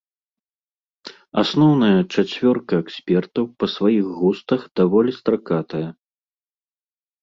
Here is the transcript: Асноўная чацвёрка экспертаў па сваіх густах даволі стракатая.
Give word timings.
Асноўная 1.41 1.91
чацвёрка 2.15 2.73
экспертаў 2.85 3.45
па 3.61 3.65
сваіх 3.77 4.05
густах 4.19 4.61
даволі 4.83 5.11
стракатая. 5.23 5.89